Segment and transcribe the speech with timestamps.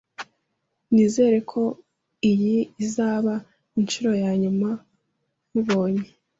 [0.93, 1.61] Nizere ko
[2.31, 3.33] iyi izaba
[3.79, 4.69] inshuro ya nyuma
[5.49, 6.05] nkubonye.